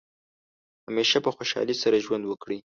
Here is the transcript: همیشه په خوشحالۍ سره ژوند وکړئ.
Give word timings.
همیشه 0.87 1.17
په 1.25 1.29
خوشحالۍ 1.35 1.75
سره 1.83 2.03
ژوند 2.05 2.23
وکړئ. 2.27 2.57